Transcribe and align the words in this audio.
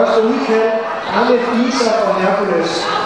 Første 0.00 0.22
udkald, 0.22 0.70
Arne 1.14 1.36
Isa 1.68 1.90
og 2.06 2.14
Hercules. 2.20 2.99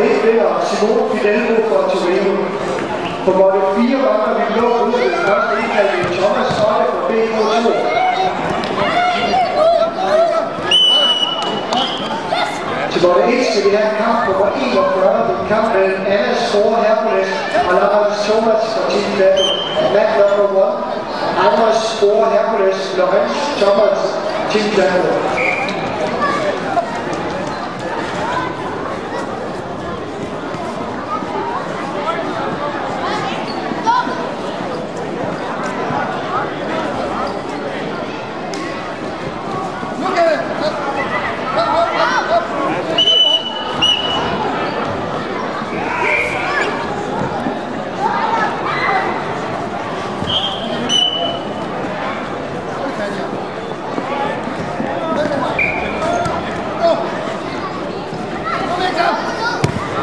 På 0.00 0.06
1 0.06 0.24
vinder 0.24 0.60
Simone 0.68 1.04
Fidelko 1.10 1.54
fra 1.68 1.80
Torino. 1.92 2.34
På 3.24 3.30
måtte 3.38 3.60
4 3.76 3.98
vandrer 4.06 4.34
vi 4.38 4.44
blå 4.54 4.68
ud 4.86 4.92
ved 5.02 5.12
første 5.26 5.52
indkald 5.60 5.90
Thomas 6.18 6.50
Otte 6.66 6.84
fra 6.92 7.02
BK2. 7.08 7.66
Til 12.92 13.00
måtte 13.06 13.22
1 13.22 13.46
skal 13.50 13.62
vi 13.66 13.70
have 13.76 13.88
en 13.90 13.96
kamp 14.02 14.18
på 14.26 14.32
41. 14.72 15.26
Det 15.26 15.34
er 15.36 15.40
en 15.42 15.48
kamp 15.54 15.66
mellem 15.74 16.02
Anna 16.14 16.34
Store 16.48 16.76
Hercules 16.84 17.30
og 17.68 17.72
Lars 17.80 18.16
Thomas 18.28 18.62
fra 18.72 18.82
Team 18.90 19.10
Battle. 19.18 19.50
Match 19.94 20.14
number 20.38 20.66
1. 20.68 21.46
Anders 21.46 21.78
Store 21.96 22.24
Hercules, 22.34 22.80
Lorenz 22.98 23.36
Thomas, 23.60 23.98
Team 24.50 24.66
Battle. 24.76 25.49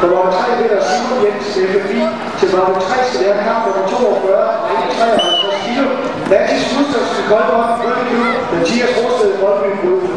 Der 0.02 0.08
var 0.14 0.30
3 0.30 0.62
Peter 0.62 0.80
Simon 0.88 1.18
Jensen 1.24 1.64
FFI 1.72 2.02
til 2.38 2.48
var 2.56 2.66
3 2.80 3.10
til 3.10 3.20
den 3.26 3.38
kamp 3.46 3.60
nummer 3.66 3.84
42 3.88 4.36
og 4.36 4.80
53 4.98 5.66
kilo. 5.66 5.86
Mathis 6.30 6.64
Gustafsen 6.74 7.24
Koldborg, 7.30 7.68
Bølleby, 7.80 8.20
Mathias 8.52 8.92
Rosted, 8.98 9.30
Brøndby, 9.40 9.70
Brøndby. 9.80 10.07